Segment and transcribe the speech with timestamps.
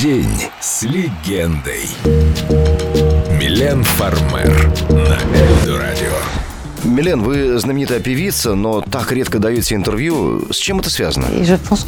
[0.00, 1.90] День с легендой.
[3.38, 6.49] Милен Фармер на Эльдо Радио.
[6.84, 10.50] Милен, вы знаменитая певица, но так редко даете интервью.
[10.50, 11.26] С чем это связано?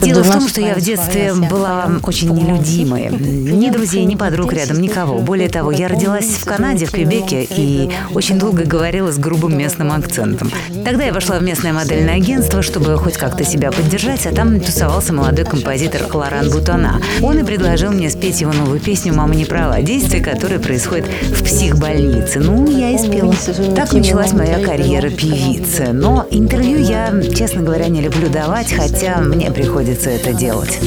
[0.02, 3.08] Дело в том, что я в детстве была очень нелюдимой.
[3.10, 5.18] Ни друзей, ни подруг рядом, никого.
[5.18, 9.92] Более того, я родилась в Канаде, в Квебеке, и очень долго говорила с грубым местным
[9.92, 10.50] акцентом.
[10.84, 15.12] Тогда я вошла в местное модельное агентство, чтобы хоть как-то себя поддержать, а там тусовался
[15.12, 17.00] молодой композитор Лоран Бутона.
[17.22, 21.42] Он и предложил мне спеть его новую песню «Мама не права», действие которое происходит в
[21.42, 22.40] психбольнице.
[22.40, 23.34] Ну, я и спела.
[23.74, 25.92] Так началась моя карьера карьеры певицы.
[25.92, 30.78] Но интервью я, честно говоря, не люблю давать, хотя мне приходится это делать.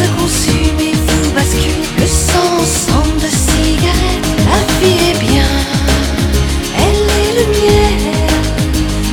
[0.00, 1.84] Se consume et vous bascule.
[1.98, 5.50] Le sang de cigarette, la vie est bien.
[6.84, 8.02] Elle est le miel.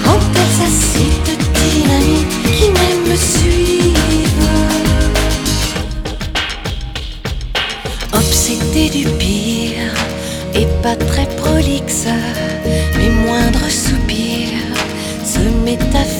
[0.03, 4.55] Quand elle s'assied de dynamite qui même me suivent.
[8.13, 9.93] Obsédé du pire
[10.55, 12.07] et pas très prolixe,
[12.97, 14.71] mes moindres soupirs,
[15.23, 16.16] ce métaphysique,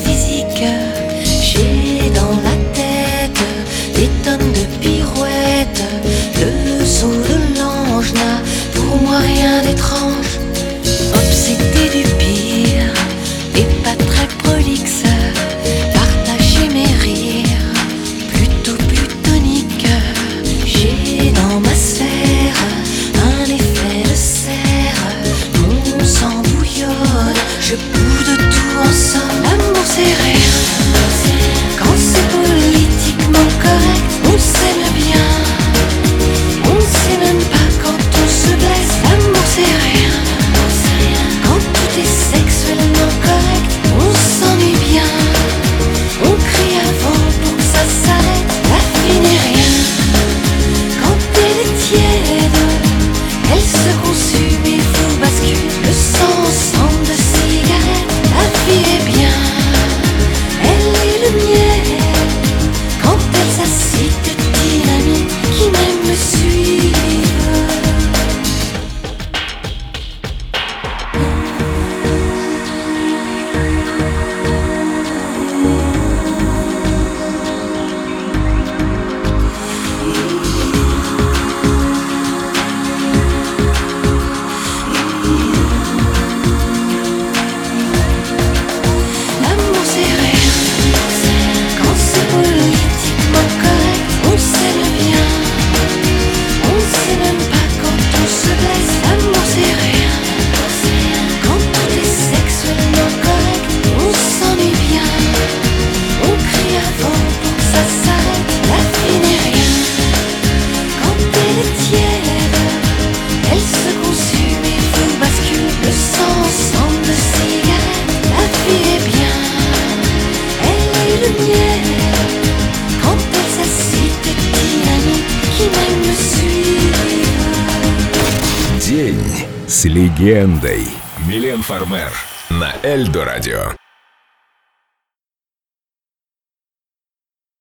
[128.79, 130.87] День с легендой.
[131.27, 132.11] Милен Фармер
[132.49, 133.86] на Эльдо Радио.